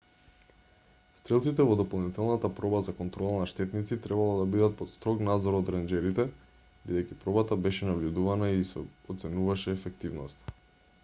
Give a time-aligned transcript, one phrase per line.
[1.17, 5.71] стрелците во дополнителната проба за контрола на штетници требало да бидат под строг надзор од
[5.77, 6.27] ренџерите
[6.89, 8.87] бидејќи пробата беше набљудувана и ѝ се
[9.17, 10.59] оценуваше ефективноста